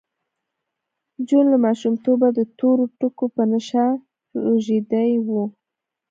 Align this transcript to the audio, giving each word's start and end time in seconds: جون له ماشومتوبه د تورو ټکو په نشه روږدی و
جون 1.27 1.45
له 1.53 1.57
ماشومتوبه 1.65 2.27
د 2.37 2.39
تورو 2.57 2.83
ټکو 2.99 3.25
په 3.35 3.43
نشه 3.51 3.85
روږدی 4.45 5.11
و 5.27 5.27